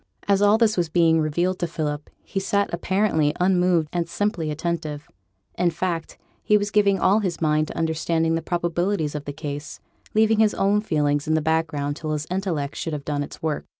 [0.27, 5.07] As all this was being revealed to Philip, he sat apparently unmoved and simply attentive.
[5.59, 9.79] In fact, he was giving all his mind to understanding the probabilities of the case,
[10.15, 13.67] leaving his own feelings in the background till his intellect should have done its work.